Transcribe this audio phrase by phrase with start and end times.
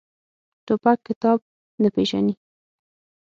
[0.65, 1.39] توپک کتاب
[1.81, 2.33] نه پېژني.